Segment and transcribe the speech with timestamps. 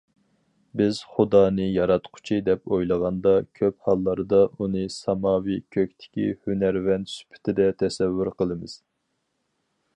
[0.79, 8.79] بىز خۇدانى ياراتقۇچى دەپ ئويلىغاندا، كۆپ ھاللاردا ئۇنى ساماۋى كۆكتىكى ھۈنەرۋەن سۈپىتىدە تەسەۋۋۇر قىلىمىز.